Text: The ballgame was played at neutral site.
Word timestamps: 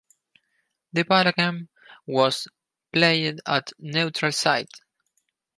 The 0.93 1.03
ballgame 1.03 1.67
was 2.07 2.47
played 2.91 3.39
at 3.45 3.71
neutral 3.79 4.31
site. 4.31 4.81